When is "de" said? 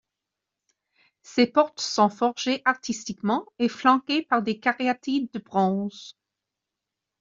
5.31-5.37